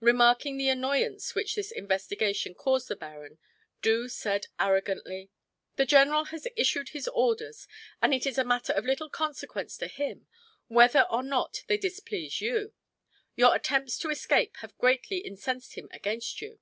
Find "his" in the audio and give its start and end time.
6.88-7.06